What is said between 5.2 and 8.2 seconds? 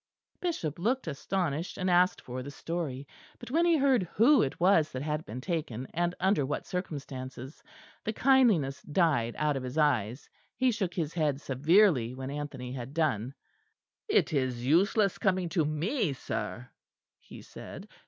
been taken, and under what circumstances, the